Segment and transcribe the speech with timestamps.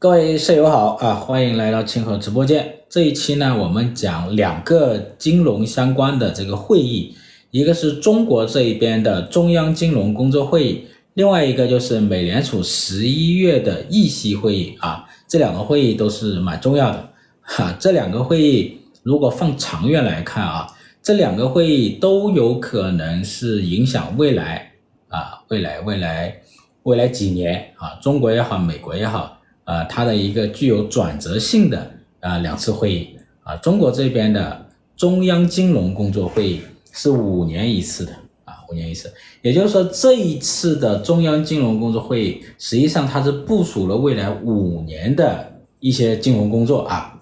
[0.00, 2.76] 各位舍友好啊，欢迎来到清河直播间。
[2.88, 7.14] 这一期呢，我们讲两个金融相关的这个会议，
[7.50, 15.04] 一个是中国这一边的中央金融工作会议，另外一个就是美联储十一月的议息会议啊。
[15.28, 17.06] 这两个会议都是蛮重要的
[17.42, 17.76] 哈。
[17.78, 20.66] 这两个会议如果放长远来看啊，
[21.02, 24.72] 这两个会议都有可能是影响未来
[25.08, 26.40] 啊，未来未来
[26.84, 29.36] 未来几年啊，中国也好，美国也好。
[29.70, 31.88] 呃，它的一个具有转折性的
[32.18, 33.08] 啊、两次会议
[33.44, 36.60] 啊，中国这边的中央金融工作会议
[36.90, 38.10] 是五年一次的
[38.44, 39.12] 啊，五年一次，
[39.42, 47.20] 也就是说这一次的中央金融工作会议，实际上它是部署了未来五年的一些金融工作啊。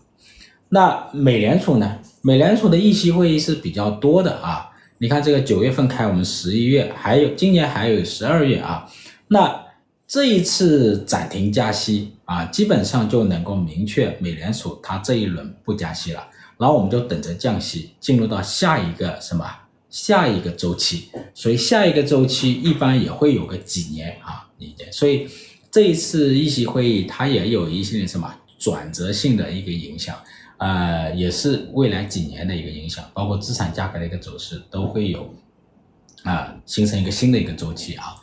[0.71, 1.99] 那美联储呢？
[2.23, 8.91] 美联储的议息会议是比较多的啊，你看这个九月份开，我们十一月还有今年还有十二月啊，
[9.29, 9.68] 那。
[10.09, 16.27] 这一次暂停加息啊，基本上就能够明确美联储它这一轮不加息了，
[16.57, 19.45] 然后我们就等着降息，进入到下一个什么
[19.91, 25.29] 下一个周期，所以下一个周期一般也会有个几年啊，一年，所以
[25.71, 30.17] 这一次议息会议它也有一些什么转折性的一个影响，
[30.57, 35.35] 呃，也是未来几年的一个影响，包括资产价格的一个走势都会有
[36.23, 38.17] 啊，形成一个新的一个周期啊。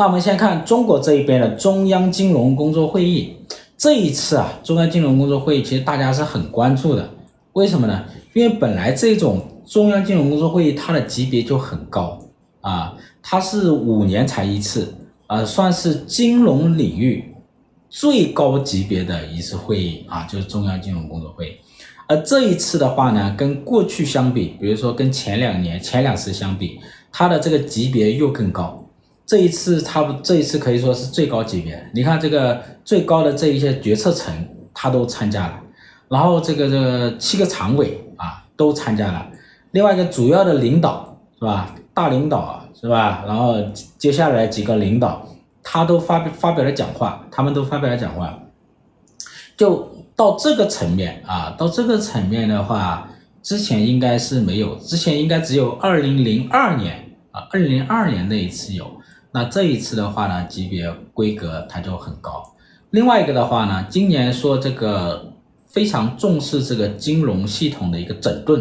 [0.00, 3.34] 那我们先看中国这一边的中央金融工作会议，
[3.76, 7.10] 这一次啊，中央金融工作会议其实大家是很关注的，
[7.54, 8.04] 为什么呢？
[8.32, 12.16] 因为本来这种中央金融工作会议它的级别就很高
[12.60, 14.94] 啊，它是五年才一次，
[15.26, 17.34] 啊，算是金融领域
[17.90, 21.52] 最高级别的一次会议啊，就是中央金融工作会议。
[22.06, 26.78] 而这一次的话呢，跟过去相比，比如说跟前两年前两次相比，
[27.10, 28.84] 它的这个级别又更高。
[29.28, 31.90] 这一次，差不这一次可以说是最高级别。
[31.92, 34.34] 你看这个最高的这一些决策层，
[34.72, 35.60] 他都参加了，
[36.08, 39.28] 然后这个这个七个常委啊都参加了，
[39.72, 41.74] 另外一个主要的领导是吧？
[41.92, 43.22] 大领导是吧？
[43.26, 43.56] 然后
[43.98, 45.28] 接下来几个领导，
[45.62, 48.34] 他都发表发表了讲话，他们都发表了讲话。
[49.58, 49.86] 就
[50.16, 53.06] 到这个层面啊，到这个层面的话，
[53.42, 58.90] 之前应该是没有，之前应该只有二零零二年啊，二零零二年那一次有。
[59.32, 62.42] 那这一次的话呢，级别规格它就很高。
[62.90, 65.32] 另外一个的话呢，今年说这个
[65.66, 68.60] 非常重视这个金融系统的一个整顿，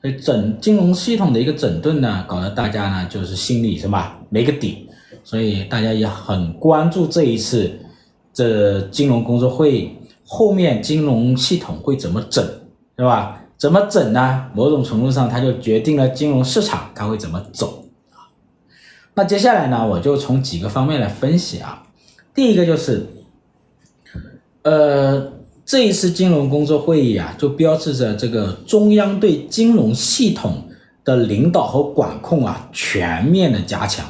[0.00, 4.88] 所以整金融系统的一个整顿呢，搞得大家呢就是心里是吧没个底，
[5.24, 7.76] 所以大家也很关注这一次
[8.32, 12.44] 这金融工作会后面金融系统会怎么整，
[12.96, 13.42] 是吧？
[13.58, 14.46] 怎么整呢？
[14.54, 17.85] 某种程度上，它就决定了金融市场它会怎么走。
[19.18, 21.82] 那接下来呢，我就从几个方面来分析啊。
[22.34, 23.06] 第一个就是，
[24.60, 25.32] 呃，
[25.64, 30.68] 这一次金融工作会议啊，就标志着这个中央对金融系统
[31.02, 34.04] 的领导和管控啊，全面的加强，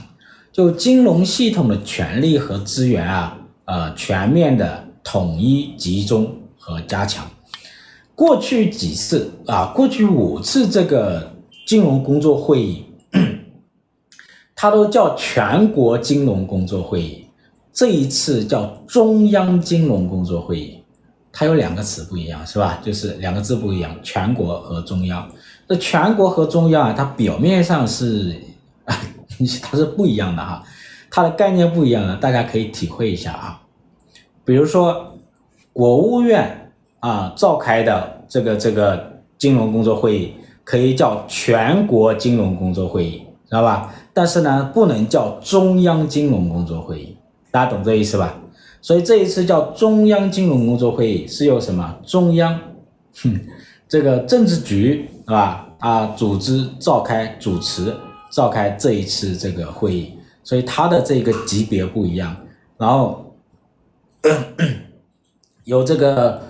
[0.50, 7.24] 就金融系统的权力和资源啊，呃，全面的统一集中和加强。
[8.16, 11.32] 过去几次啊，过去五次这个
[11.64, 12.85] 金融工作会议。
[14.56, 17.26] 它都叫全国金融工作会议，
[17.74, 20.82] 这一次叫中央金融工作会议，
[21.30, 22.80] 它有两个词不一样，是吧？
[22.82, 25.30] 就是两个字不一样，全国和中央。
[25.68, 28.34] 那全国和中央啊，它表面上是，
[29.62, 30.64] 它是不一样的哈，
[31.10, 33.60] 它的概念不一样的，大家可以体会一下啊。
[34.42, 35.18] 比如说，
[35.74, 40.32] 国务院啊召开的这个这个金融工作会议，
[40.64, 43.22] 可以叫全国金融工作会议。
[43.48, 43.94] 知道吧？
[44.16, 47.14] 但是呢，不能叫中央金融工作会议，
[47.50, 48.34] 大家懂这意思吧？
[48.80, 51.98] 所以这一次叫中央金融工作会议是由什么？
[52.02, 52.58] 中央，
[53.22, 53.38] 哼，
[53.86, 55.68] 这个政治局是吧？
[55.80, 57.94] 啊，组织召开、主持
[58.30, 62.34] 召开这一次这个会议，所以它的这个级别不一样。
[62.78, 63.36] 然后
[64.22, 64.66] 咳咳
[65.64, 66.40] 由这个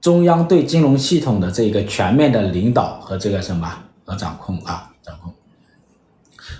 [0.00, 3.72] 中央对金融系统的这个全面的领导和这个什么
[4.04, 4.91] 和掌控啊，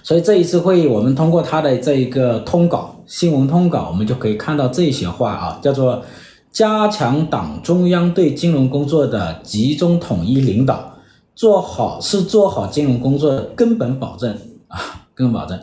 [0.02, 6.02] 所以这一次会议，我们通过他的这一个通稿、新闻通稿，我们就可以看到这些话啊，叫做
[6.50, 10.92] 加强党中央对金融工作的集中统一领导，
[11.36, 15.58] 做好是做好金融工作的根本保证啊，根本保证。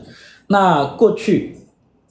[0.47, 1.57] 那过去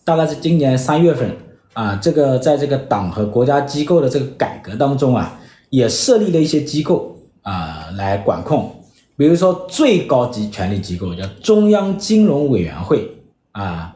[0.04, 1.34] 大概是今年三月份
[1.72, 5.40] 啊，这个在这个党和国家机构的这个改革当中啊，
[5.70, 8.70] 也设立了一些机构啊来管控。
[9.18, 13.18] 比如说，最高级权力机构叫中央金融委员会
[13.50, 13.92] 啊。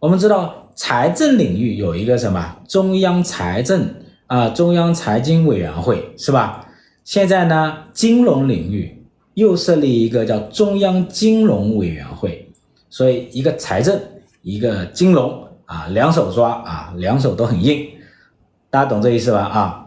[0.00, 3.86] 我们知道，财政领域有一个什么中央财政
[4.28, 6.66] 啊，中央财经委员会是吧？
[7.04, 9.04] 现在呢，金融领域
[9.34, 12.50] 又设立一个叫中央金融委员会，
[12.88, 14.00] 所以一个财政，
[14.40, 17.86] 一个金融啊，两手抓啊，两手都很硬，
[18.70, 19.40] 大家懂这意思吧？
[19.40, 19.86] 啊，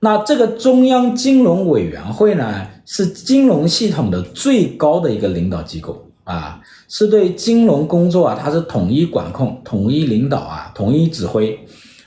[0.00, 6.58] 那这个中央金融委员会呢，是金融系统的最高的一个领导机构啊，
[6.88, 11.60] 是对金融工作啊，它是统一管控、统一领导啊、统一指挥，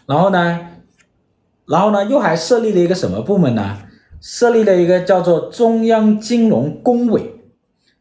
[0.07, 0.67] 然后呢。
[1.67, 3.77] 然后呢，又还设立了一个什么部门呢？
[4.19, 7.33] 设立了一个叫做中央金融工委。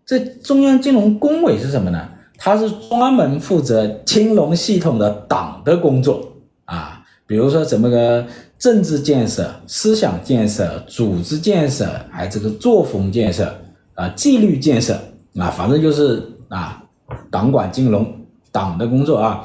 [0.05, 2.09] 这中央金融工委是什么呢？
[2.37, 6.33] 它是专门负责金融系统的党的工作
[6.65, 8.27] 啊，比如说怎么个
[8.61, 13.53] 政治建设、思想建设、组织建设，还这个作风建设
[13.95, 14.95] 啊、纪律建设
[15.35, 16.81] 啊，反正就是啊，
[17.29, 18.07] 党管金融
[18.53, 19.45] 党的工作啊。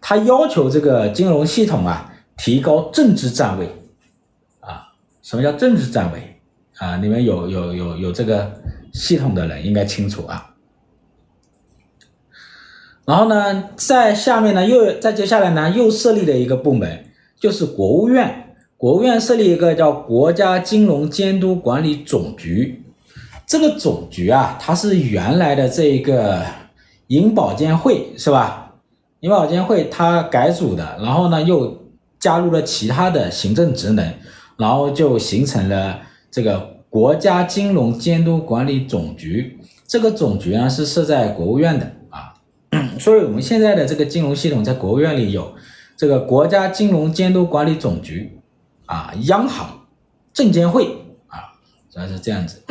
[0.00, 2.12] 它要求这个金融系统啊。
[2.40, 3.66] 提高政治站位，
[4.60, 6.40] 啊，什么叫政治站位？
[6.76, 8.48] 啊，你们有有有有这个
[8.92, 10.54] 系统的人应该清楚啊。
[13.04, 17.06] 然后呢，在下面呢，又再接下来呢，又设立了一个部门，
[17.40, 18.47] 就是国务院。
[18.78, 22.82] 国务院设立一个叫国家金融监督管理总局。
[23.46, 26.42] 这个总局啊，它是原来的这一个
[27.08, 28.76] 银保监会是吧？
[29.20, 31.76] 银保监会它改组的，然后呢又。
[32.20, 34.12] 加入了其他的行政职能，
[34.56, 36.00] 然后就形成了
[36.32, 36.58] 这个
[36.90, 39.56] 国家金融监督管理总局。
[39.86, 42.34] 这个总局呢是设在国务院的啊，
[42.98, 45.54] 所以我们现在的这个金融系统在国务院里有
[45.96, 48.37] 这个国家金融监督管理总局
[48.88, 49.68] 啊，央行、
[50.32, 50.86] 证监会
[51.28, 51.52] 啊，
[51.90, 52.62] 主要是这样子。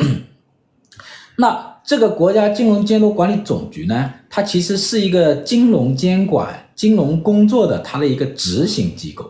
[1.38, 9.24] 那这个国家金融监督管理总局呢，它其实是一个金融监管、金融工作的它的一个执行机构。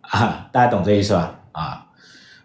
[0.00, 1.38] 啊，大家懂这意思吧？
[1.52, 1.86] 啊，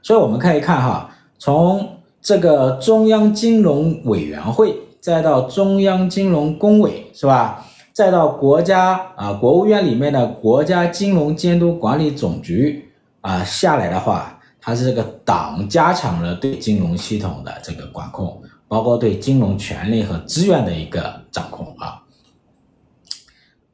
[0.04, 1.10] 所以我们可以看哈，
[1.40, 7.66] 从这个中央金融委员会，再到中央金融工委，是吧？
[7.94, 12.92] 再到国家啊，国务院里面的国家金融监督管理总局
[13.26, 22.04] 啊，下来的话，它是这个党加强了对金融系统的这个管控，包括对金融权利和资源的一个掌控啊。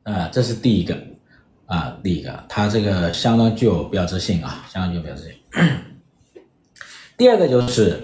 [0.03, 0.97] 呃，这是第一个。
[1.65, 5.31] 啊，第一个，它这个相当具有标志性啊，相当具有标志性。
[7.15, 7.97] 第二个就是，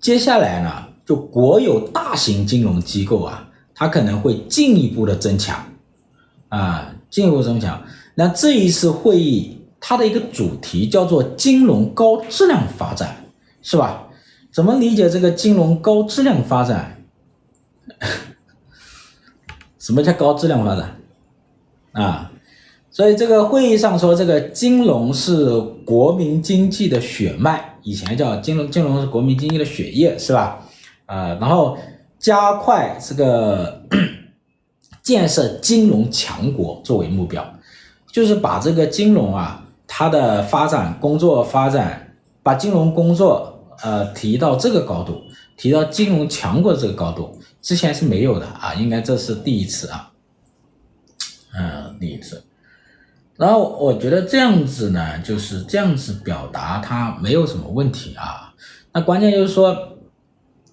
[0.00, 5.64] 接下来呢，就国有大型金融机构啊，它可能会进一步的增强，
[6.48, 7.80] 啊，进一步增强。
[8.16, 13.14] 那这一次会议，它的一个主题叫做金融高质量发展，
[13.60, 14.08] 是吧？
[14.50, 17.04] 怎么理解这个金融高质量发展？
[19.78, 20.96] 什么叫高质量发展？
[21.92, 22.32] 啊？
[22.90, 30.66] 所以这个会议上说，这个金融是国民经济的血脉，以前叫金融，金融是国民经济的血液，是吧？
[31.04, 31.76] 呃，然后
[32.18, 33.82] 加快这个
[35.02, 37.46] 建设金融强国作为目标，
[38.10, 39.63] 就是把这个金融啊，
[39.96, 45.22] 它的发展工作发展，把金融工作呃提到这个高度，
[45.56, 50.10] 提到金融强国这个高度，之前是没有的啊，应该这是第一次啊，
[51.56, 52.42] 嗯、第一次。
[53.36, 58.52] 然后我觉得这样子呢，就是这样子表达，它没有什么问题啊。
[58.92, 59.96] 那关键就是说，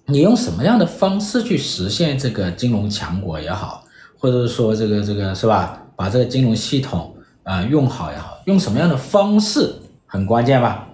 [0.06, 3.84] 你用什么样的方式去实现这个金融强国也好，
[4.18, 7.14] 或者说这个这个是吧，把这个金融系统
[7.44, 9.74] 啊、用好也好，用什么样的方式
[10.06, 10.88] 很关键吧？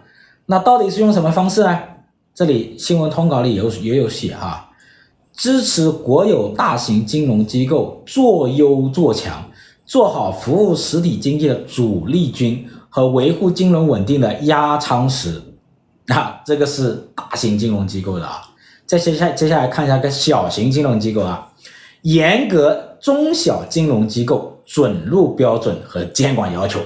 [0.47, 1.79] 那到底是用什么方式呢？
[2.35, 4.71] 这里新闻通稿里有也有写哈，
[5.33, 9.45] 支持国有大型金融机构做优做强。
[9.87, 15.41] 做好服务实体经济的主力军和维护金融稳定的压舱石，
[16.13, 18.43] 啊，这个是大型金融机构的啊。
[18.85, 21.51] 再接下接下来看一下个小型金融机构啊，
[22.03, 26.81] 严格中小金融机构准入标准和监管要求，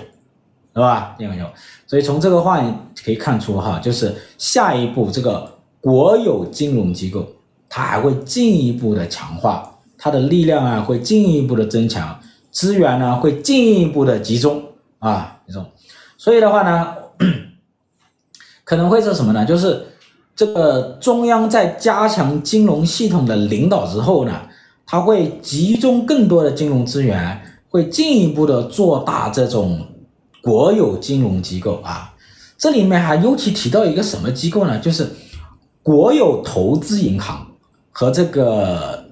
[0.74, 1.14] 是吧？
[1.18, 1.52] 监管要求。
[1.86, 2.62] 所以从这个话
[3.04, 5.50] 可以看出哈，就是下一步这个
[5.80, 7.26] 国有金融机构，
[7.68, 12.18] 它还会进一步的强化它的力量啊，会进一步的增强。
[12.50, 14.62] 资源呢会进一步的集中
[14.98, 15.64] 啊，这种，
[16.18, 16.94] 所以的话呢，
[18.62, 19.42] 可能会是什么呢？
[19.46, 19.86] 就是
[20.36, 24.38] 这个中央在加强金融系统的领导之后呢，
[24.84, 29.80] 它会集中更多的金融资源，会进一步的做大这种
[30.42, 32.12] 国有金融机构啊。
[32.58, 34.78] 这里面还尤其提到一个什么机构呢？
[34.78, 35.08] 就是
[35.82, 37.46] 国有投资银行
[37.90, 39.04] 和这个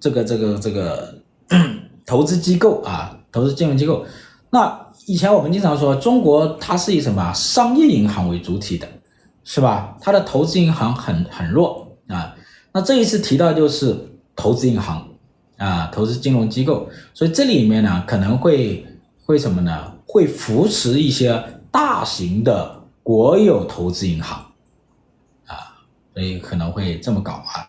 [0.00, 1.14] 这个这个这个。
[2.04, 4.02] 投资机构啊，投资金融机构，
[4.48, 8.88] 那以前我们经常说中国它是以什么商业银行为主体的，
[9.44, 9.94] 是吧？
[10.00, 12.34] 它的投资银行很很弱啊。
[12.72, 13.94] 那这一次提到就是
[14.34, 15.06] 投资银行
[15.58, 18.86] 啊，投资金融机构，所以这里面呢可能会
[19.26, 19.92] 会什么呢？
[20.08, 24.44] 会扶持一些大型的国有投资银行
[25.46, 25.84] 啊，
[26.14, 27.68] 所以可能会这么搞啊。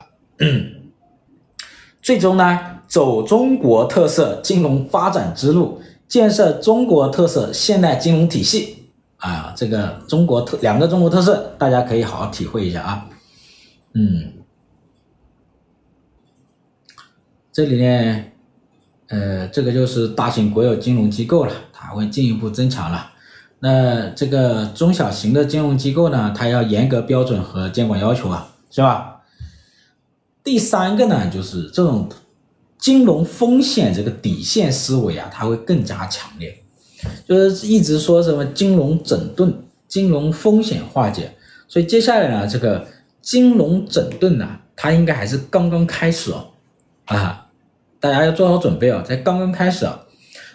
[2.01, 5.81] 最终呢，走中国特色金融发展之路。
[6.07, 13.07] 建设中国特色现代金融体系啊，这个中国特两个中国特色，大家可以好好体会一下啊。
[13.93, 14.33] 嗯，
[17.51, 18.23] 这里呢，
[19.09, 23.11] 呃，这个就是大型国有金融机构了，它会进一步增强了。
[23.59, 29.21] 那这个中小型的金融机构呢，它要严格标准和监管要求啊，是吧？
[30.43, 32.09] 第三个呢，就是这种。
[32.79, 36.63] 金融风险这个底线思维啊，它会更加强烈，
[37.27, 39.53] 就是一直说什么金融整顿、
[39.85, 41.29] 金融风险化解，
[41.67, 42.87] 所以接下来呢，这个
[43.21, 44.47] 金融整顿呢，
[44.77, 46.47] 它应该还是刚刚开始哦，
[47.07, 47.48] 啊，
[47.99, 50.05] 大家要做好准备啊，才刚刚开始啊，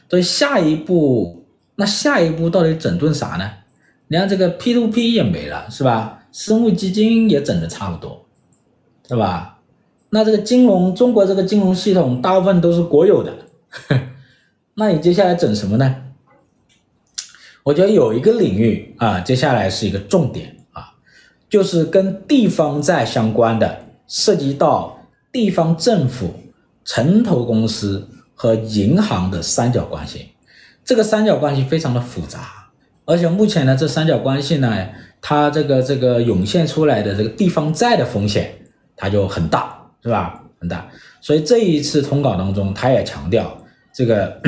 [0.08, 1.44] 所以下一步，
[1.76, 3.50] 那下一步到底整顿啥呢？
[4.08, 6.26] 你看这个 P2P 也没了，是吧？
[6.30, 8.26] 私募基金也整得差不多，
[9.08, 9.58] 是吧？
[10.10, 13.32] 那这个金融，中国这个金融系统大部分都是国有的，
[14.74, 15.96] 那你接下来整什么呢？
[17.64, 20.94] 我觉得有一个领域啊，接下来是一个重点啊，
[21.48, 24.98] 就是跟地方债相关的，涉及到
[25.32, 26.34] 地方政府、
[26.84, 30.28] 城投公司和银行的三角关系。
[30.84, 32.68] 这个三角关系非常的复杂，
[33.04, 34.88] 而且目前呢，这三角关系呢，
[35.20, 38.52] 它这个这个涌现出来的这个地方债的风险，
[38.96, 39.80] 它就很大。
[40.06, 40.38] 是吧？
[40.60, 40.86] 很大，
[41.22, 43.56] 所以这一次通稿当中，他也强调
[43.94, 44.38] 这个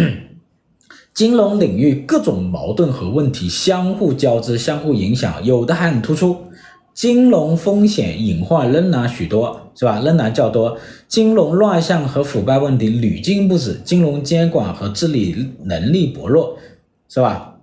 [1.15, 6.37] 金融领域各种矛盾和问题相互交织、相互影响，有的还很突出。
[6.97, 10.01] 金融风险隐患仍然许多，是吧？
[10.03, 10.79] 仍然较多。
[11.07, 16.57] 金融乱象和腐败问题屡禁不止，金融监管和治理能力薄弱，
[17.11, 17.55] 是吧？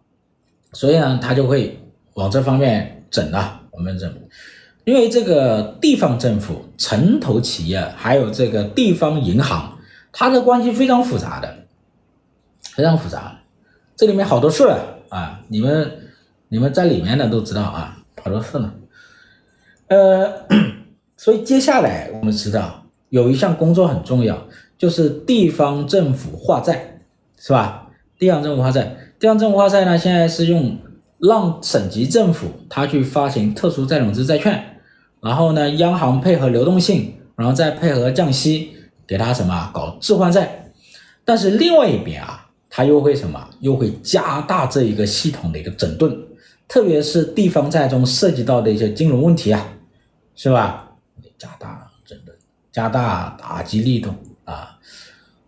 [0.71, 1.75] 所以呢，他就会
[2.13, 4.13] 往这方面整啊，我们整。
[4.85, 9.75] 因为这个地方政府、城投企业，还有这个地方银行，
[10.11, 11.51] 它的关系非常复杂的，
[12.75, 13.39] 非常复杂。
[13.95, 14.71] 这里面好多事
[15.09, 15.91] 啊，你们
[16.49, 18.71] 你们在里面的都知道啊，好多事呢。
[19.93, 20.47] 呃，
[21.15, 26.99] 所以接下来我们知道有一项工作很重要，就是地方政府化债，
[27.37, 27.89] 是吧？
[28.17, 30.75] 地方政府化债，地方政府化债呢，现在是用
[31.19, 34.79] 让省级政府它去发行特殊再融资债券。
[35.21, 38.71] 然后呢，央行配合流动性，然后再配合降息，
[39.05, 40.71] 给他什么搞置换债。
[41.23, 43.47] 但是另外一边啊，他又会什么？
[43.59, 46.13] 又会加大这一个系统的一个整顿，
[46.67, 49.65] 特别是地方债中涉及到的一些金融问题啊，
[50.35, 50.91] 是吧？
[51.37, 52.37] 加大整顿，
[52.71, 54.13] 加大打击力度
[54.45, 54.79] 啊。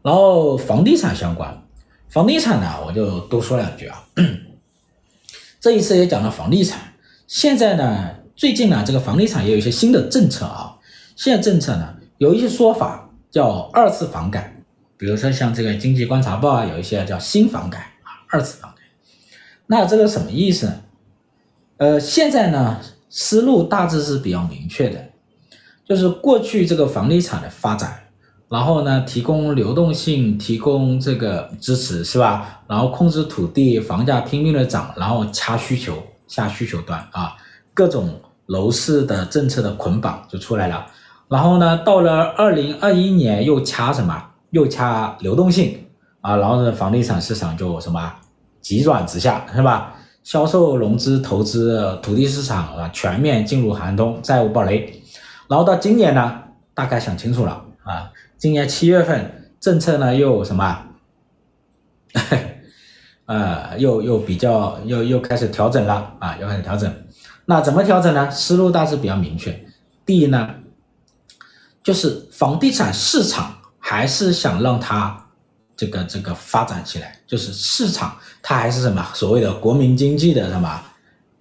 [0.01, 1.63] 然后房地产相关，
[2.09, 4.03] 房地产呢，我就多说两句啊。
[5.59, 6.93] 这一次也讲了房地产，
[7.27, 8.15] 现在呢。
[8.37, 10.77] 最近呢，这个房地产也有一些新的政策啊。
[11.15, 14.61] 现在政策呢，有一些说法叫二次房改，
[14.97, 18.81] 比如说像这个经济观察报啊，有一些叫新房改啊，二次房改。
[19.67, 20.81] 那这个什么意思呢？
[21.77, 24.99] 呃，现在呢，思路大致是比较明确的，
[25.87, 28.03] 就是过去这个房地产的发展，
[28.49, 32.61] 然后呢，提供流动性，提供这个支持，是吧？
[32.67, 35.93] 然后控制土地房价拼命的涨，然后掐需求，
[36.27, 37.35] 下需求端啊，
[37.73, 38.21] 各种。
[38.47, 40.85] 楼市的政策的捆绑就出来了，
[41.27, 44.23] 然后呢，到了二零二一年又掐什么？
[44.51, 45.75] 又掐流动性
[46.21, 48.13] 啊，然后呢，房地产市场就什么
[48.61, 49.95] 急转直下，是吧？
[50.25, 55.01] 销售、融资、投资、土地市场啊，全面进入寒冬，债务暴雷。
[55.47, 56.41] 然后到今年呢，
[56.73, 60.87] 大概想清楚了啊，今年七月份政策呢又什么？
[63.27, 66.91] 呃，又又比较又又开始调整了啊，又开始调整。
[67.45, 68.31] 那怎么调整呢？
[68.31, 69.63] 思路大致比较明确。
[70.07, 70.55] 第一呢，
[71.83, 75.24] 就是房地产市场还是想让它
[75.75, 80.81] 这个这个发展起来，就是市场它还是什么所谓的国民经济的什么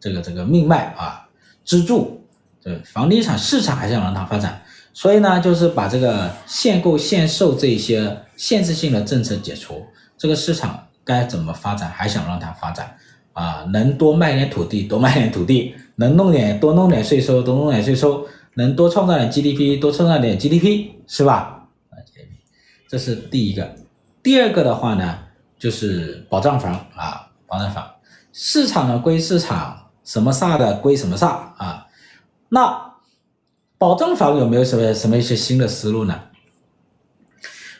[0.01, 1.29] 这个这个命脉啊
[1.65, 2.21] 支柱。
[2.63, 4.63] 对，房地产市场还想让它发展，
[4.93, 9.85] 所以呢，就是把这个限购限售这些限制性的政策解除，
[10.17, 12.97] 这个市场该怎么发展，还想让它发展
[13.35, 15.75] 啊，能多卖点土地，多卖点土地。
[15.97, 21.69] 能弄点多弄点税收，多弄点税收，能多创造点 GDP，多创造点 GDP，是吧？
[21.91, 21.95] 啊
[22.89, 23.77] 这是第一个。
[24.25, 25.19] 第二个的话呢，
[25.59, 27.87] 就是保障房啊，保障房，
[28.33, 31.27] 市场呢归市场，什么煞的归什么煞
[31.59, 31.87] 啊。
[32.49, 32.95] 那
[33.77, 36.19] 保障房有没有什么什么一些新的思路呢？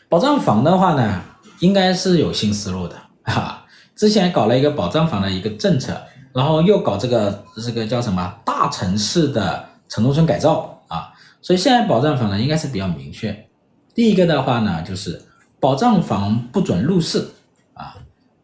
[0.07, 1.23] 保障房的话呢，
[1.61, 3.65] 应该是有新思路的啊。
[3.95, 5.99] 之前搞了一个保障房的一个政策，
[6.31, 11.11] 然后又搞这个这个叫什么大城市的城中村改造啊，
[11.41, 13.47] 所以现在保障房呢应该是比较明确。
[13.95, 15.19] 第一个的话呢，就是
[15.65, 17.27] 保障房不准入市
[17.73, 17.97] 啊，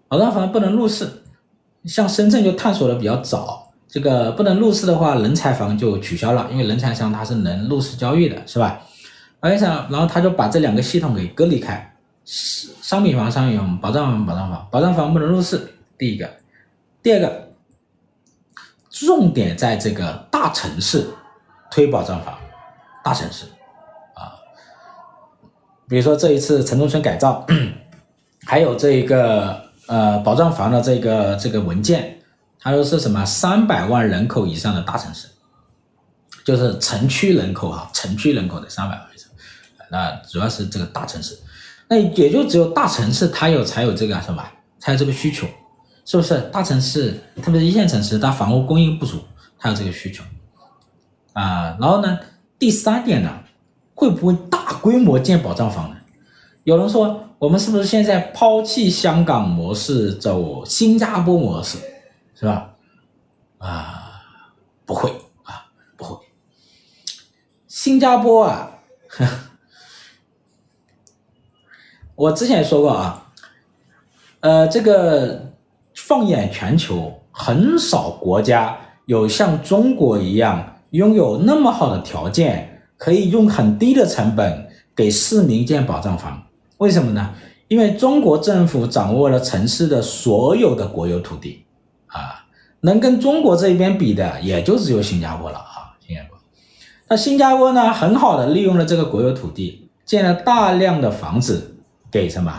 [0.07, 1.07] 保障房不能入市。
[1.85, 8.81] 像深圳就探索的比较早，这个不能入市的话，人才房就取消了，因为人才商它是能入市交易的，是吧？
[9.39, 15.75] 而且然后他就把这两个系统给隔离开，商品房、商品房，保障房、保障房，保障房不能入市。
[15.99, 16.27] 第一个，
[17.03, 17.51] 第二个，
[18.89, 21.07] 重点在这个大城市
[21.69, 22.35] 推保障房，
[23.03, 23.45] 大城市，
[25.91, 27.45] 比如说这一次城中村改造，
[28.47, 32.17] 还有这一个呃保障房的这个这个文件，
[32.61, 35.27] 它说是什么三百万人口以上的大城市，
[36.45, 39.29] 就是城区人口哈，城区人口的三百万以上。
[39.91, 41.37] 那主要是这个大城市，
[41.89, 44.41] 那也就只有大城市它有才有这个什么，
[44.79, 45.45] 才有这个需求，
[46.05, 46.39] 是不是？
[46.53, 49.19] 大城市，特别是一线城市，它房屋供应不足，
[49.59, 50.23] 它有这个需求
[51.33, 51.75] 啊。
[51.81, 52.17] 然后呢，
[52.57, 53.40] 第三点呢，
[54.01, 55.95] 会不会大规模建保障房呢？
[56.63, 61.77] 有人说，我们是不是现在抛弃香港模式，走新加坡模式，
[62.33, 62.71] 是吧？
[63.59, 64.23] 啊，
[64.87, 65.11] 不会
[65.43, 66.17] 啊，不会。
[67.67, 68.71] 新加坡啊，
[69.07, 69.31] 呵 呵
[72.15, 73.31] 我之前说过啊，
[74.39, 75.53] 呃，这个
[75.93, 82.70] 放眼全球，很少国家有像中国一样拥有那么好的条件，
[83.01, 86.39] 可以用很低的成本给市民建保障房。
[86.77, 87.33] 为什么呢？
[87.67, 91.65] 因为中国政府掌握了城市的所有的国有土地，
[92.05, 92.45] 啊，
[92.81, 96.37] 能跟中国这边比的，也就只有新加坡了啊，新加坡。
[97.07, 101.69] 那新加坡呢，很好的利用了这个国有土地，建了大量的房子。
[102.11, 102.53] 给什么？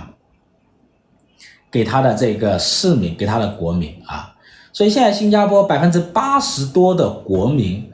[1.70, 4.34] 给他的这个市民，给他的国民啊！
[4.72, 7.91] 所以现在新加坡百分之八十多的国民，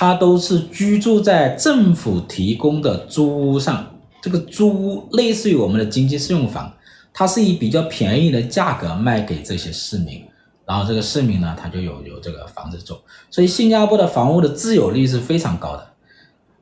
[0.00, 3.84] 他都是居住在政府提供的租屋上。
[4.22, 6.72] 这个租屋类似于我们的经济适用房，
[7.12, 10.24] 它是以比较便宜的价格卖给这些市民，
[10.64, 12.96] 然后这个市民呢，他就有有这个房子住。
[13.28, 15.84] 所以新加坡的房屋的自有率是非常高的。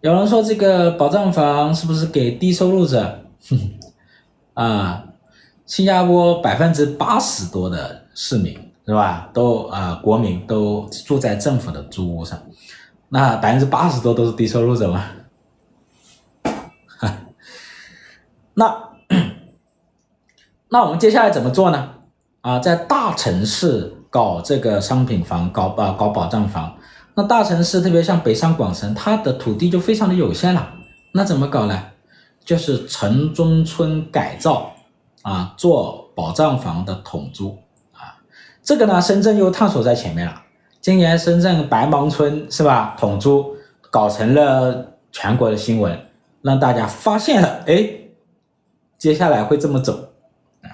[0.00, 3.20] 有人说这个保障房是不是给低收入者？
[3.50, 3.58] 哼。
[4.54, 5.04] 啊，
[5.66, 9.28] 新加坡百分之八十多的市民是吧？
[9.34, 12.40] 都啊，国民都住在政府的租屋上，
[13.08, 15.04] 那百分之八十多都是低收入者嘛？
[18.54, 18.90] 那
[20.68, 21.90] 那我们接下来怎么做呢？
[22.40, 26.76] 啊，在大城市搞这个商品房，搞啊搞保障房。
[27.14, 30.74] 那大城市特别像北上广深，它的土地就非常的有限了，
[31.12, 31.82] 那怎么搞呢？
[32.44, 34.72] 就是城中村改造
[35.22, 37.58] 啊，做保障房的统租
[37.92, 38.16] 啊，
[38.62, 40.42] 这个呢，深圳又探索在前面了。
[40.86, 43.56] 今年深圳白芒村是吧，统租
[43.90, 45.98] 搞成了全国的新闻，
[46.42, 47.90] 让大家发现了，哎，
[48.96, 50.12] 接下来会这么走。
[50.62, 50.70] 啊，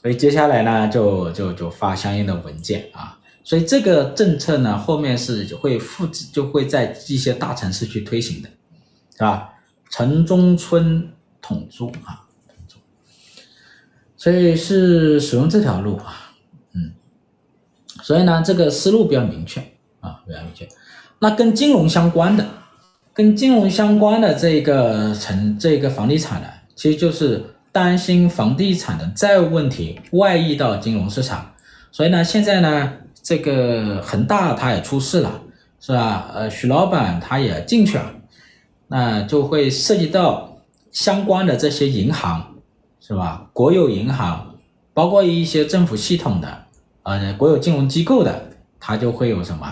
[0.00, 8.48] 所以接下来呢，就就就发相应的文件啊，所以这个政策呢，后面是会复制，就会在一些大城市去推行的，
[9.10, 9.54] 是吧？
[9.90, 11.10] 城中村
[11.42, 12.28] 统租啊，
[14.16, 16.23] 所以是使用这条路啊，
[18.02, 19.60] 所以呢，这个思路比较明确
[20.00, 20.68] 啊，比较明确。
[21.20, 22.46] 那跟金融相关的，
[23.12, 31.52] 跟金融相关的这个城，这个房地产呢，其实就是担心房地产的债务问题外溢到金融市场，
[31.90, 35.40] 所以呢，现在呢，这个恒大他也出事了，
[35.80, 36.30] 是吧？
[36.34, 38.10] 呃，许老板他也进去了。
[38.86, 40.58] 那就会涉及到
[40.92, 42.54] 相关的这些银行，
[43.00, 43.48] 是吧？
[43.52, 44.54] 国有银行，
[44.92, 46.63] 包括一些政府系统的，
[47.04, 49.66] 呃，国有金融机构的，它就会有什么？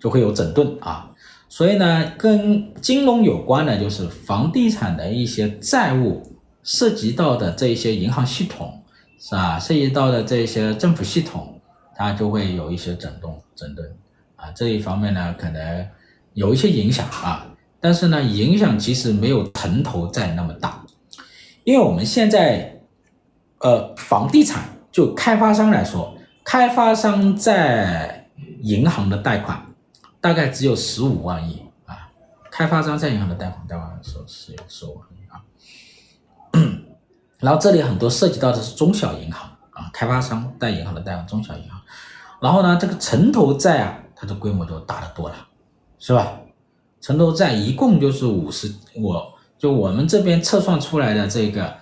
[0.00, 1.10] 就会有整顿啊。
[1.48, 6.22] 所以呢，跟金融有关的，就是房地产的一些债务
[6.62, 8.82] 涉及到的这些银行系统，
[9.18, 9.58] 是吧？
[9.58, 11.60] 涉及到的这些政府系统，
[11.94, 13.88] 它就会有一些整顿、整顿
[14.34, 14.50] 啊。
[14.52, 15.86] 这一方面呢，可能
[16.34, 17.46] 有一些影响啊。
[17.78, 20.84] 但是呢，影响其实没有城投债那么大，
[21.62, 22.80] 因为我们现在，
[23.60, 26.15] 呃，房地产就开发商来说，
[26.46, 28.28] 开发商在
[28.62, 29.66] 银行的贷款
[30.20, 32.08] 大概只有十五万亿啊，
[32.52, 35.42] 开发商在银行的贷款大概是是十五万亿啊，
[37.40, 41.80] 然后这里很多涉及到的是中小银行啊，开发商贷银行的贷款，中小银行。
[42.40, 45.34] 然后呢，这个城投债啊，它的规模就大得多了，
[45.98, 46.38] 是吧？
[47.00, 51.76] 城投债一共就是五十，我就我们这边测算出来的这个，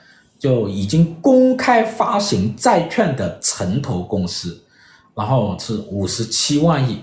[0.45, 4.63] 就已经公开发行债券的城投公司，
[5.15, 7.03] 然后是五十七万亿。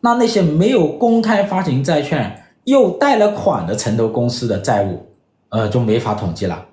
[0.00, 5.06] 那那些没有公开发行债券又贷了款的城投公司的债务，
[5.50, 6.64] 呃，就没法统计了。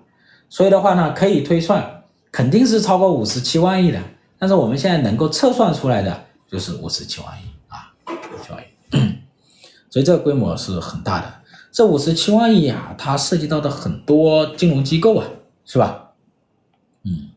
[0.48, 4.00] 所以的话呢，可以推算，肯定是超过五十七万亿的。
[4.38, 6.18] 但是我们现在能够测算出来的
[6.50, 9.20] 就是五十七万亿啊，五十七万亿。
[9.92, 11.26] 所以这个规模是很大的。
[11.74, 15.26] 这五十七万亿啊，它涉及到的很多金融机构啊，
[15.72, 16.14] 是吧？
[17.04, 17.30] 嗯，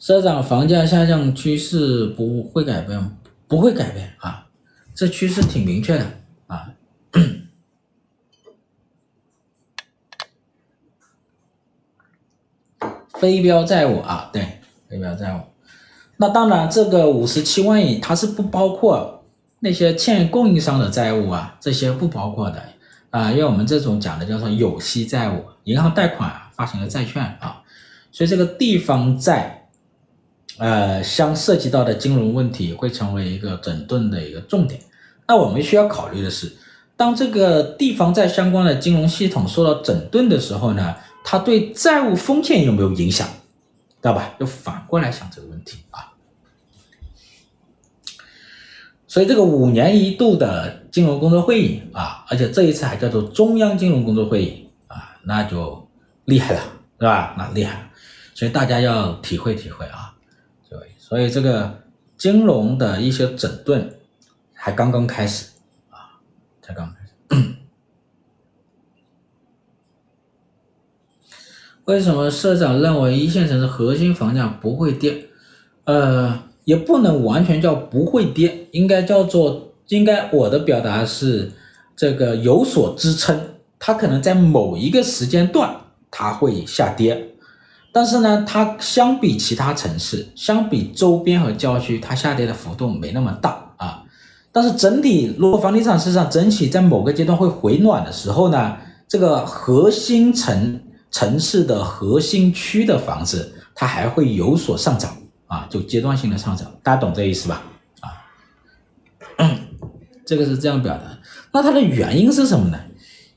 [0.00, 4.48] 社长，房价下降趋势不会改变，不会改变啊。
[4.92, 6.04] 这趋势挺明确的
[6.48, 6.74] 啊，
[13.14, 15.42] 非标债务啊，对，非标债务。
[16.16, 19.24] 那当然，这个五十七万亿它是不包括
[19.60, 22.60] 那些欠供应商的债务啊，这些不包括的
[23.10, 27.62] 啊，因为我们这种讲的叫做有息债务，银行贷款发行的债券啊，
[28.10, 29.60] 所以这个地方债。
[30.56, 34.80] 呃，相涉及到的金融问题会成为一个整顿的一个重点。
[35.26, 36.52] 那我们需要考虑的是，
[36.96, 43.26] 当这个地方债相关的金融系统受到整顿的时候呢，它对债务风险有没有影响？
[43.26, 44.32] 知道吧？
[44.38, 46.12] 就反过来想这个问题啊。
[49.08, 55.83] 所以这个五年一度的金融工作会议啊，而且这一次还叫做中央金融工作会议啊，那就
[56.24, 56.60] 厉害了，
[56.98, 57.34] 是吧？
[57.36, 57.90] 那厉害，
[58.34, 60.10] 所以大家要体会体会啊。
[60.98, 61.82] 所以这个
[62.16, 63.94] 金融的一些整顿
[64.54, 65.50] 还刚刚开始
[65.90, 66.18] 啊，
[66.62, 67.54] 才刚开始。
[71.84, 75.26] 为什么社长认为一线城市核心房价不会跌？
[75.84, 81.52] 呃，也不能完全叫不会跌，应该叫做应该我的表达是
[81.94, 83.38] 这个有所支撑，
[83.78, 85.76] 它可能在某一个时间段
[86.16, 87.30] 它会下跌。
[87.92, 94.04] 但是呢，它相比其他城市，相比周边和郊区，它下跌的幅度没那么大啊。
[94.52, 98.76] 但是整体，如果房地产市场整体在某个阶段会回暖的时候呢，
[99.08, 107.62] 这个核心城城市的核心区的房子，它还会有所上涨啊，就阶段性的上涨，大家懂这意思吧？
[108.00, 108.06] 啊，
[110.26, 111.04] 这个是这样表达。
[111.52, 112.78] 那它的原因是什么呢？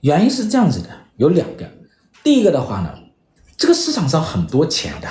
[0.02, 1.77] 原因是这样子的，有两个。
[2.24, 2.94] 第一个的话呢。
[3.60, 5.08] 这个市场上很多钱的，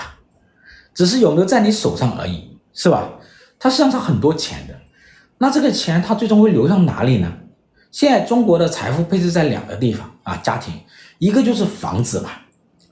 [0.95, 3.11] 只是有没有在你手上而已，是吧？
[3.59, 4.75] 它市场上很多钱的，
[5.39, 7.29] 那这个钱它最终会流向哪里呢？
[7.91, 10.73] 现在中国的财富配置在两个地方啊，家庭，
[11.19, 12.31] 一个就是房子嘛，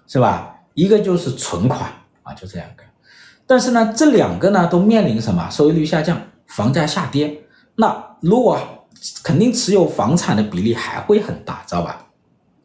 [0.08, 0.56] 是吧？
[0.74, 1.88] 一个就是存款
[2.24, 2.82] 啊，就这两个。
[3.46, 5.48] 但是呢，这两个呢都面临什么？
[5.50, 7.44] 收益率下降，房价下跌。
[7.76, 8.58] 那如果
[9.22, 12.06] 肯定持有房产的比例还会很大，知道吧？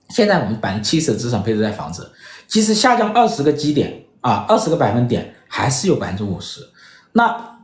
[0.10, 2.12] 现在我们百分之七十的资产配置在房子。
[2.48, 6.68] 即使下降二十个基点啊，二十个百分点，还是有百分之五十。
[7.14, 7.60] 那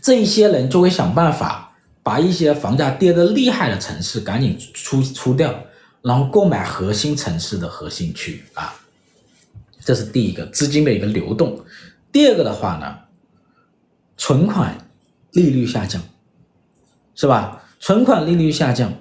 [0.00, 5.54] 这一些人就会想办法把一些房价跌得厉害的城市赶紧出出掉，
[6.02, 8.74] 然后购买核心城市的核心区啊。
[9.82, 11.58] 这是第一个资金的一个流动。
[12.12, 12.98] 第二个的话呢，
[14.18, 14.76] 存款
[15.32, 16.02] 利率下降，
[17.14, 17.62] 是吧？
[17.78, 18.92] 存款利率下降，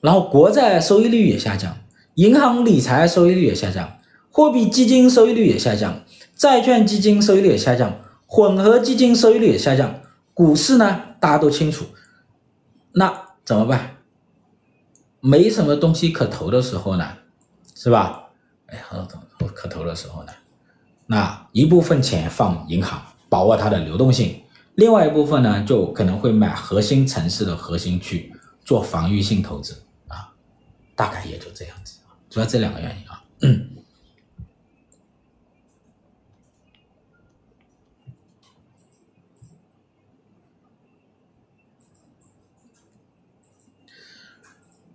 [0.00, 1.76] 然后国债收益率也下降，
[2.14, 3.98] 银行理财收益率也下降。
[4.30, 6.04] 货币基金收益率也下降，
[6.36, 10.00] 债券基金收益率也下降，混合基金收益率也下降。
[10.32, 11.84] 股市呢，大家都清楚，
[12.92, 13.12] 那
[13.44, 13.96] 怎么办？
[15.20, 17.06] 没什么东西可投的时候呢，
[17.74, 18.30] 是吧？
[18.66, 19.04] 哎，很
[19.36, 20.32] 多可投的时候呢，
[21.06, 24.44] 那一部分钱放银行，把握它的流动性；
[24.76, 28.32] 另外一部分呢，就可能会买核心城市的核心区，
[28.64, 30.32] 做防御性投资啊，
[30.94, 31.98] 大概也就这样子，
[32.30, 33.22] 主要这两个原因啊。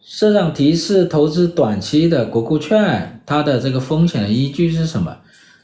[0.02, 5.18] 社长提示投资短期的国库券，它的这个风险的依据是什么？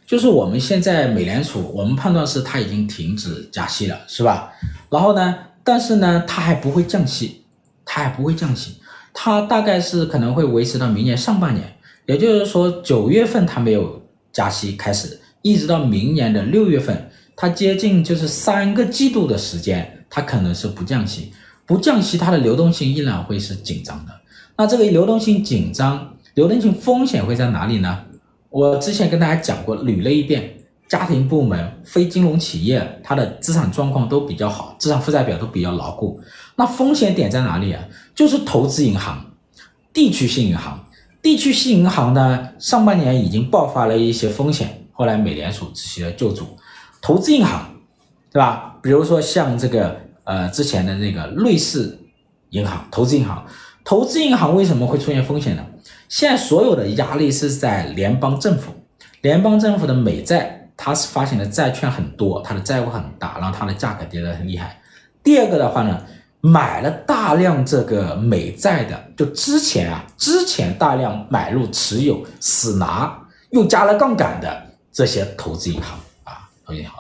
[0.06, 4.52] 就是我们现在美联储，我们判断是它已经停止加息了，是吧？
[4.90, 7.46] 然后呢，但是呢，它还不会降息，
[7.86, 8.81] 它还不会降息，
[9.14, 21.32] 它大概是可能会维持到明年上半年，也就是说九月份它没有加息开始，一直到明年的六月份，它接近就是三个季度的时间，它可能是不降息，
[21.66, 24.12] 不降息，它的流动性依然会是紧张的。
[24.58, 28.06] 那这个流动性紧张，流动性风险会在哪里呢？
[28.50, 30.56] 我之前跟大家讲过，捋了一遍，
[30.92, 36.20] 家庭部门、非金融企业，它的资产状况都比较好，资产负债表都比较牢固。
[36.58, 37.82] 那风险点在哪里啊？
[38.14, 39.26] 就是投资银行、
[39.94, 40.86] 地区性银行。
[41.22, 46.46] 地区性银行呢，上半年已经爆发了一些风险，后来美联储执行了救助。
[47.02, 47.74] 投资银行，
[48.30, 48.78] 对吧？
[48.82, 51.98] 比如说像这个呃之前的那个瑞士
[52.50, 53.46] 银行、投资银行，
[53.86, 55.66] 投资银行为什么会出现风险呢？
[56.10, 58.74] 现在所有的压力是在联邦政府，
[59.22, 64.82] 联邦政府的美债，它是发行的债券很多，它的债务很大，然后它的价格跌得很厉害。
[65.22, 66.02] 第二个的话呢，
[66.40, 73.16] 买了大量这个美债的，就之前啊，之前大量买入持有死拿
[73.52, 76.00] 又加了杠杆的这些投资银行。
[76.24, 76.96] 啊，投资银行，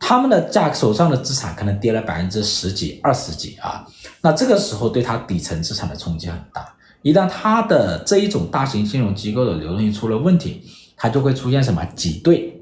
[0.00, 3.86] 他们的价手上的资产可能跌了百分之十几、二十几啊，
[4.22, 6.66] 那这个时候对他底层资产的冲击很大。
[7.02, 12.57] 一旦他的这一种大型金融机构的流动性出了问题，它就会出现什么挤兑，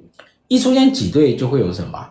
[0.48, 2.08] 一出现挤兑就会有什么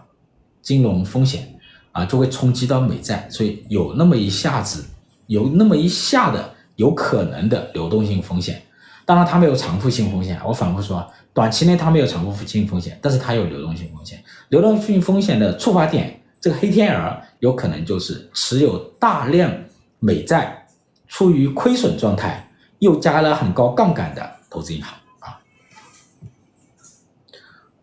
[0.62, 1.58] 金融风险
[1.92, 4.84] 啊，就会冲击到美债，所以有那么一下子，
[5.28, 8.62] 有那么一下的有可能的流动性风险。
[9.06, 10.38] 当然，它没有偿付性风险。
[10.44, 14.22] 我反复说，短期内它没有偿付性风险，但是它有流动性风险。
[14.50, 19.54] 流动性风险的触发点，这个黑天鹅有可能就是持有大量
[20.00, 20.68] 美债，
[21.08, 24.94] 处于亏损状态，又加了很高杠杆的投资银行。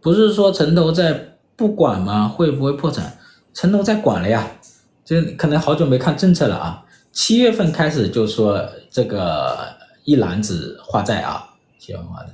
[0.03, 2.29] 不是说城投在不管吗？
[2.29, 3.17] 会不会破产？
[3.55, 4.51] 城投在管了呀，
[5.05, 6.85] 这可能好久没看政策了啊。
[7.13, 8.61] 七月份开始就说
[8.91, 9.81] 这个。
[10.05, 12.31] 一篮子化债啊，企业化债，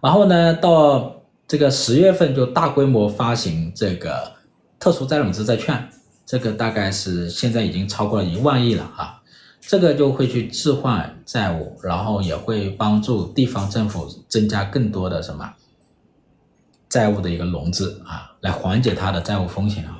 [0.00, 4.32] 然后呢，到这个十月份就大规模发行这个
[4.78, 5.86] 特殊再融资债券，
[6.24, 9.20] 这个大概是现在已经超过了一万亿了啊，
[9.60, 15.52] 这个就会去置换债务，然后也会帮助地方政府增加更多的什么
[16.90, 19.99] 债务的一个融资啊，来缓解它的债务风险啊。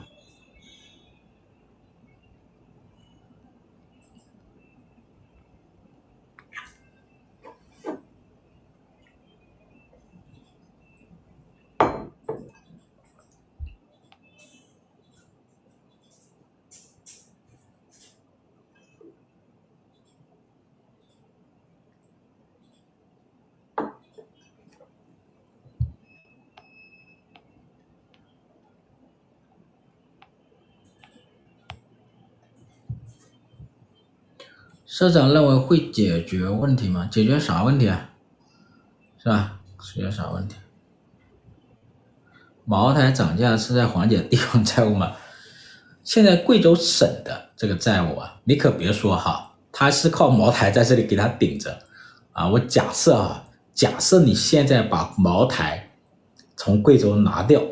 [35.00, 37.08] 社长认为会解决问题吗？
[37.10, 38.10] 解决啥问题啊？
[39.16, 39.58] 是吧？
[39.80, 40.56] 解决啥问题？
[42.66, 45.16] 茅台涨价是在缓解地方债务吗？
[46.04, 51.78] 现在贵州省的这个债务啊，你可别说哈，它是靠茅台在这里给它顶着
[52.32, 52.46] 啊。
[52.50, 55.92] 我假设啊，假设你现在把茅台
[56.56, 57.62] 从贵州拿掉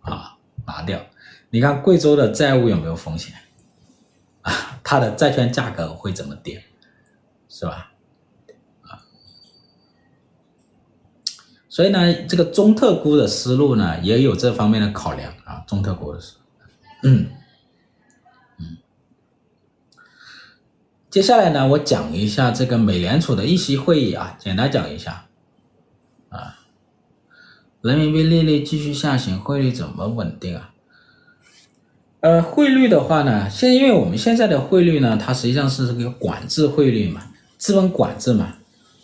[0.00, 1.00] 啊，拿掉，
[1.50, 3.32] 你看贵州的债务有没有风险
[4.40, 4.80] 啊？
[4.82, 6.60] 它的债券价格会怎么跌？
[7.54, 7.92] 是吧？
[8.80, 9.04] 啊，
[11.68, 15.62] 所以呢，这个中特估的思路呢，也有这方面的考量啊。
[15.66, 16.40] 中特估的思路，
[17.02, 17.28] 嗯
[18.58, 18.78] 嗯。
[21.10, 25.26] 接下来呢，我讲一下这个美联储的议息会议啊，简单讲一下
[26.30, 26.58] 啊。
[27.82, 30.72] 人民币利率继续下行，汇率怎么稳定啊？
[32.20, 37.28] 呃，汇率的话呢，现因为我们现在的汇率呢，它实际上是这个管制汇率嘛。
[37.62, 38.54] 资本管制嘛，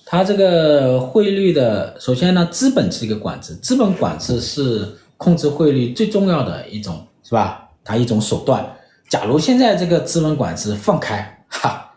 [0.05, 7.69] 它这个汇率的，首先呢，资本是一个管制，资本管制是控制汇率最重要的一种，是吧？
[7.85, 8.69] 它一种手段。
[9.09, 11.93] 假如现在这个资本管制放开，哈，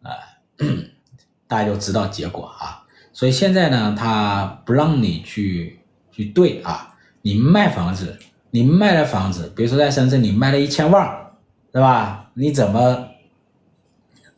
[0.00, 0.16] 啊、
[0.56, 0.66] 呃，
[1.46, 2.82] 大家就知道结果啊。
[3.12, 8.16] 所以现在呢，它不让你去去兑啊，你卖房子，
[8.50, 11.34] 你卖了房子，比如说在深圳你卖了一千万，
[11.70, 12.30] 对吧？
[12.32, 13.08] 你怎么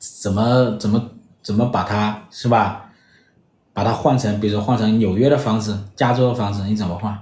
[0.00, 1.10] 怎么怎么？
[1.48, 2.90] 怎么把它是吧？
[3.72, 7.18] 把它换成，比如说换成纽约的房子、加州的房子，你怎么换？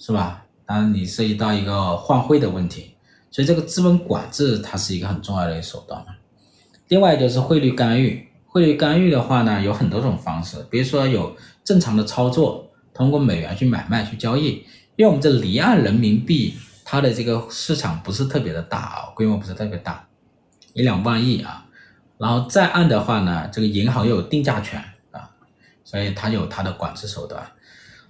[0.00, 0.44] 是吧？
[0.66, 2.96] 当然你涉及到一个换汇的问题，
[3.30, 6.06] 所以这个资本管制它是一个很重要的一个手段嘛。
[6.88, 20.04] 另外就是汇率干预，汇率干预的话呢，有很多种方式，比如说有正常的操作，通过美元去买卖去交易，因为我们这离岸人民币它的这个市场不是特别的大啊，规模不是特别大，
[20.72, 21.61] 一两万亿啊。
[22.22, 24.80] 然后再按的话呢，这个银行又有定价权
[25.10, 25.28] 啊，
[25.84, 27.44] 所以它有它的管制手段。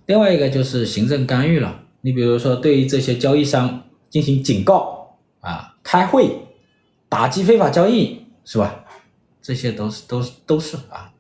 [0.05, 6.31] 另外一个就是行政干预了，你比如说对于这些交易商进行警告啊，开会
[7.09, 8.85] 打击非法交易，是吧？
[9.41, 11.11] 这些都是都是都是啊，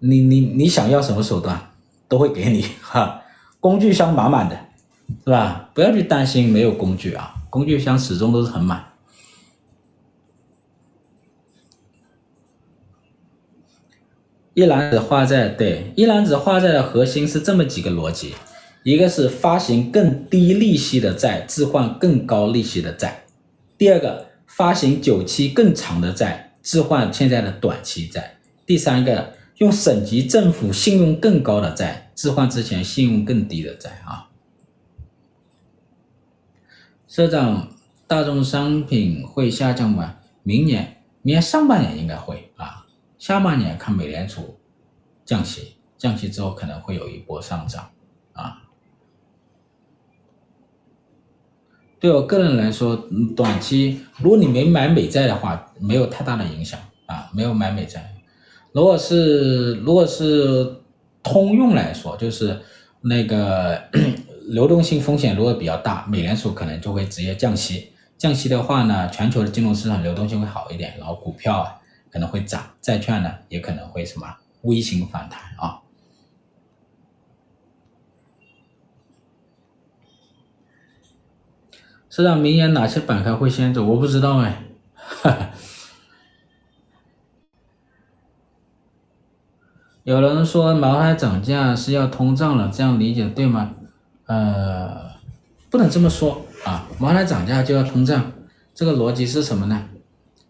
[0.00, 1.58] 你你你想要什么手段
[2.06, 3.22] 都会给你哈，
[3.60, 4.54] 工具箱满满的
[5.24, 5.70] 是吧？
[5.72, 8.84] 不要去担心没有工具啊，工具箱始终都是很满。
[14.56, 18.34] 一篮子化债，对，一篮子化债的核心是这么几个逻辑：
[18.84, 23.10] 一个是发行更低利息的债，置换更高利息的债；
[23.76, 28.22] 第二个，发行久期更长的债，置换现在的短期债；
[28.64, 34.30] 第三个，用省级政府信用更高的债，置换之前信用更低的债啊。
[37.06, 37.68] 社长，
[38.06, 40.16] 大宗商品会下降吗？
[40.42, 42.85] 明年，明年上半年应该会啊。
[43.26, 44.56] 下半年看美联储
[45.24, 47.90] 降息，降息之后可能会有一波上涨
[48.32, 48.62] 啊。
[51.98, 52.94] 对我个人来说，
[53.36, 58.14] 短期如果你没买美债的话，没有太大的影响啊，没有买美债。
[58.70, 60.82] 如果是如果是
[61.24, 62.56] 通用来说，就是
[63.00, 63.82] 那个
[64.46, 67.92] 流动性风险如果比较大，美联储可能就会直接降息。
[68.16, 71.80] 降息的话呢，全球的金融市场流动性会好一点，然后股票啊。
[72.10, 75.82] 可能会涨，债券呢也可能会什么微型反弹啊。
[82.08, 83.84] 市场明年哪些板块会先走？
[83.84, 84.62] 我不知道哎。
[90.04, 93.74] 有人说茅台涨价是要通胀了，这样理解对吗？
[94.26, 95.10] 呃，
[95.68, 98.32] 不能这么说啊，茅台涨价就要通胀，
[98.72, 99.88] 这个逻辑是什么呢？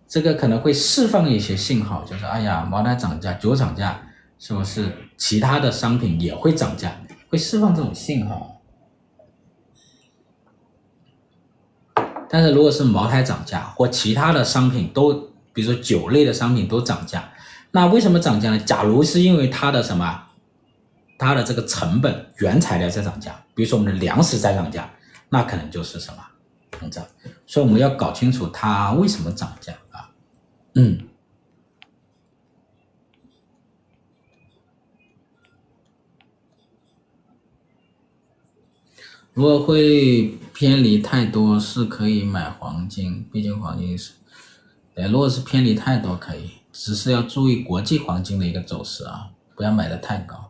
[0.08, 4.00] 这个可能会释放一些信号，就是哎呀，茅台涨价，酒涨价，
[4.38, 6.96] 是不是其他的商品也会涨价？
[7.28, 8.60] 会释放这种信号。
[12.28, 15.12] 但是如果是茅台涨价，或其他的商品都，
[15.52, 17.32] 比如说酒类的商品都涨价，
[17.72, 18.58] 那为什么涨价呢？
[18.58, 20.22] 假如是因为它的什么，
[21.18, 24.88] 它的这个成本原材料在涨价，比如说我们的粮食在涨价，
[25.30, 26.18] 那可能就是什么
[26.78, 27.06] 通胀。
[27.46, 30.10] 所以我们要搞清楚它为什么涨价啊。
[30.74, 31.08] 嗯，
[39.32, 44.12] 如果会偏离太多，是可以买黄金，毕竟黄金是，
[44.94, 50.45] 哎，如果是偏离太多可以，只是要注意国际黄金的一个走势啊，不要买的太高。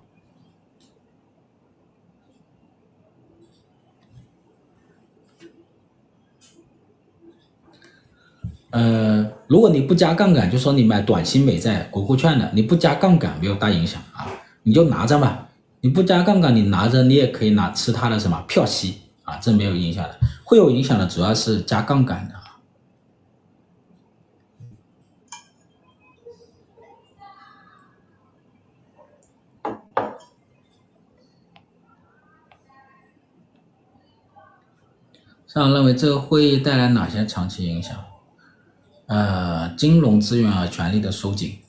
[8.77, 14.29] 呃，如果你不加杠杆，就说你买短期美债、国库券的，你不加杠杆没有大影响啊，
[14.65, 15.47] 你就拿着嘛。
[15.81, 20.19] 你不加杠杆，你拿着你也可以拿吃它的什么票息啊，这没有影响的。
[20.45, 22.43] 会有影响的主要是加杠杆的啊。
[35.47, 37.97] 上认为这个会议带来哪些长期影响？
[39.07, 41.61] 呃，金融资源和，权力的收紧，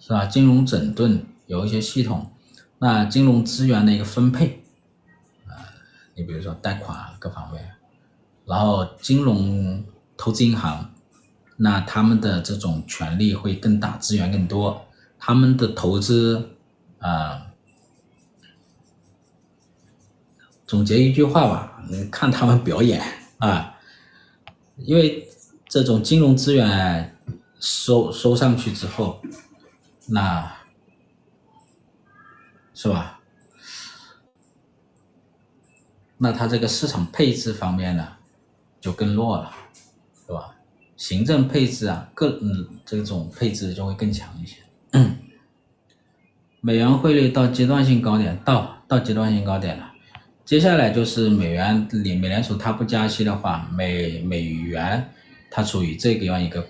[0.00, 0.26] 是吧？
[0.26, 2.32] 金融整顿有一些系统，
[2.80, 4.64] 那金融资源的一个分配，
[5.46, 5.54] 呃，
[6.16, 7.70] 你比如说贷款，各方面，
[8.46, 9.84] 然后金融
[10.16, 10.92] 投资银行，
[11.56, 14.84] 那他们的这种权力会更大，资源更多，
[15.20, 16.56] 他们的投资
[16.98, 17.46] 啊、
[20.66, 23.00] 总结一句话吧，你看他们表演
[23.38, 23.76] 啊，
[24.78, 25.28] 因为。
[25.72, 27.16] 这种金融资源
[27.58, 29.22] 收收上去之后，
[30.06, 30.52] 那，
[32.74, 33.18] 是吧？
[36.18, 38.06] 那它这个市场配置方面呢，
[38.82, 39.50] 就更弱了，
[40.26, 40.54] 是吧？
[40.98, 44.58] 行政配置啊，各嗯这种配置就会更强一些。
[46.60, 49.90] 美元汇率到阶段性高点，到到阶段性高点了，
[50.44, 55.10] 接下来就是美元联美联储它不加息的话，美美元。
[55.54, 56.66] 它处于这个样一个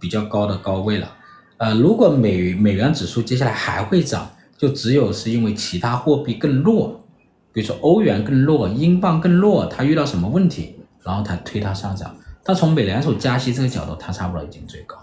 [0.00, 1.14] 比较高的高位了，
[1.58, 7.04] 呃，如果美美元指数接下来还会涨，就只有是因为其他货币更弱，
[7.52, 12.16] 比如说欧元更弱，英镑更弱，它遇到什么问题，然后它推它上涨。
[12.42, 15.02] 但从美联储加息这个角度，它差不多已经最高了。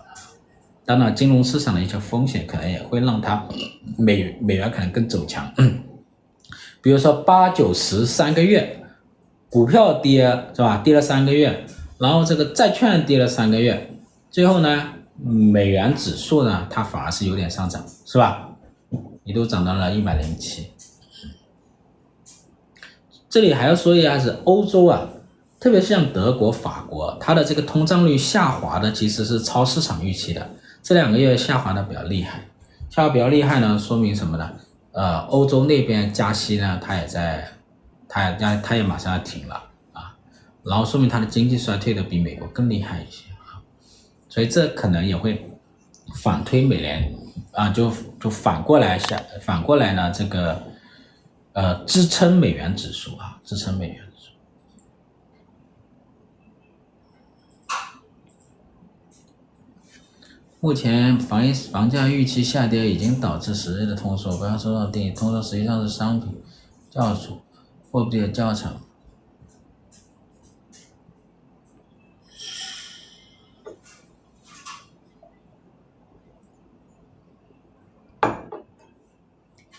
[0.84, 3.48] 当然，金融市场的一些风险可能也会让它
[3.98, 5.52] 美 美元可能更走强。
[6.82, 8.84] 比如说八九十三个月，
[9.50, 10.82] 股票跌是吧？
[10.84, 11.66] 跌了三个月。
[12.04, 13.90] 然后这个债券跌了三个月，
[14.30, 14.90] 最后呢，
[15.24, 18.50] 美元指数呢，它反而是有点上涨，是吧？
[19.24, 20.68] 一度涨到了一百零七。
[23.30, 25.08] 这里还要说一下是欧洲啊，
[25.62, 30.50] 特别是像德国、法国，它的这个通胀率下滑的其实是超市场预期的，
[30.82, 32.44] 这两个月下滑的比较厉害，
[32.90, 34.52] 下滑比较厉害呢，说明什么呢？
[34.92, 37.48] 呃，欧洲那边加息呢，它也在。
[38.16, 39.64] 它也它它也马上要停了，
[40.64, 43.60] 然后说明它的经济衰退的比美国更厉害一些啊，
[44.30, 45.52] 所以这可能也会
[46.16, 47.14] 反推美联
[47.52, 50.64] 啊，就就反过来下反过来呢，这个
[51.52, 54.32] 呃支撑美元指数啊，支撑美元指数。
[60.62, 66.42] 目前房房价预期下跌已经导致十日的通缩，不要说到定义，通缩实际上是商品
[66.90, 67.42] 较速，
[67.92, 68.80] 货币的较长。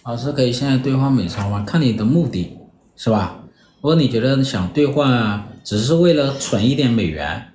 [0.04, 1.64] 老师可以现在兑换美钞吗？
[1.66, 2.58] 看你的目的
[2.94, 3.42] 是吧？
[3.76, 7.52] 如果你觉得想兑换只是为了存一点美元，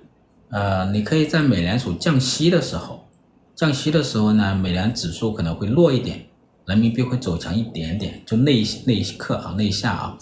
[0.50, 3.08] 呃，你可以在美联储降息的时候。
[3.54, 6.26] 降息的时候呢，美元指数可能会弱一点，
[6.66, 10.18] 人民币会走强一点点，就那一那一刻啊，那一下啊，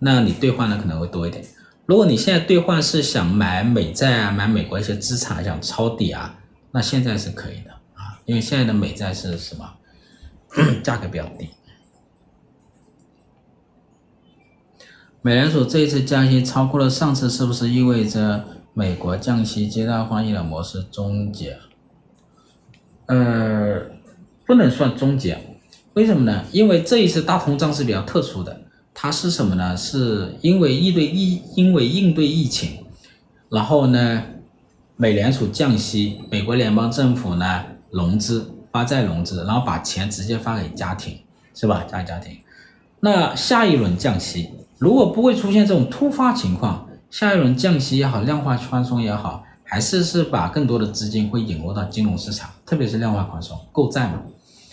[0.00, 1.44] 那你兑换的可能会多一点。
[1.86, 6.40] 如果你现在兑换是想买美债啊，买美国一些资产想抄底啊，
[6.72, 9.64] 那现在是可以的啊，因为现在的美债是什么？
[10.82, 11.50] 价格比较低。
[15.28, 21.58] 美联储这一次降息超过了上次，是不是意味着美国降息皆大欢喜的模式终结？
[23.04, 23.78] 呃，
[24.46, 25.38] 不能算终结，
[25.92, 26.46] 为什么呢？
[26.50, 28.58] 因为这一次大通胀是比较特殊的，
[28.94, 29.76] 它是什么呢？
[29.76, 32.78] 是因为应对疫，因为应对疫情，
[33.50, 34.22] 然后呢，
[34.96, 41.18] 美联储降息，美国联邦政府呢融资发债融资，然后把钱直接发给家庭，
[41.54, 41.84] 是吧？
[41.90, 42.34] 发给家庭。
[43.00, 44.48] 那下一轮降息，
[44.78, 49.44] 如果不会出现这种突发情况，下一轮降息也好，量化宽松也好。
[49.70, 54.22] 还是是把更多的资金会引入到金融市场，特别是量化宽松购债嘛，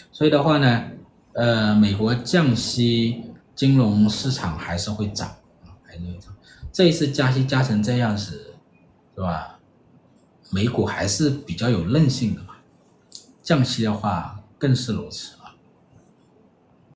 [0.10, 0.84] 所以的话呢，
[1.34, 3.22] 呃，美国降息，
[3.54, 5.28] 金融市场还是会涨
[5.66, 6.34] 啊，还是会涨。
[6.72, 8.56] 这一次加息加成这样子，
[9.16, 9.60] 是吧？
[10.50, 12.54] 美股还是比较有韧性的嘛，
[13.44, 15.35] 降息的话更是如此。